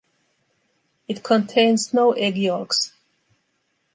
[1.07, 2.93] It contains no egg yolks.